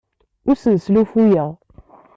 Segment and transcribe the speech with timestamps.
[0.49, 1.49] Ur asen-sslufuyeɣ.